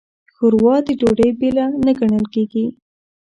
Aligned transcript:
ښوروا 0.33 0.75
د 0.87 0.89
ډوډۍ 0.99 1.29
بېله 1.39 1.65
نه 1.85 1.91
ګڼل 1.99 2.25
کېږي. 2.33 2.65